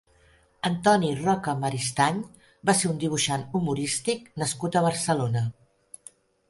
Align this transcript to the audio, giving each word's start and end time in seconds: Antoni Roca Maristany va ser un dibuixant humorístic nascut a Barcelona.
Antoni 0.69 1.11
Roca 1.19 1.53
Maristany 1.65 2.23
va 2.71 2.77
ser 2.81 2.91
un 2.95 2.99
dibuixant 3.05 3.47
humorístic 3.61 4.29
nascut 4.45 4.81
a 4.83 4.87
Barcelona. 4.91 5.49